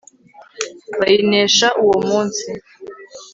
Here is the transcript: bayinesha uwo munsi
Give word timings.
bayinesha 0.99 1.67
uwo 1.83 1.97
munsi 2.09 2.47